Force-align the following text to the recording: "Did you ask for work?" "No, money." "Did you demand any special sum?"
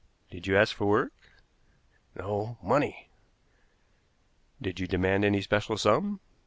"Did 0.31 0.47
you 0.47 0.57
ask 0.57 0.75
for 0.75 0.87
work?" 0.87 1.13
"No, 2.15 2.57
money." 2.63 3.09
"Did 4.59 4.79
you 4.79 4.87
demand 4.87 5.23
any 5.23 5.43
special 5.43 5.77
sum?" 5.77 6.19